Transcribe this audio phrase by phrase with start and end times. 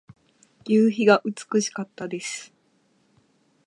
[0.65, 2.51] 夕日が美しかったです。